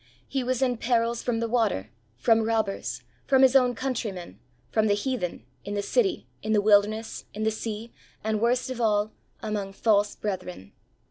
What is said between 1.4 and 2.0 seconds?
the water,